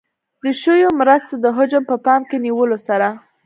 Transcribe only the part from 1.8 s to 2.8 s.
په پام کې نیولو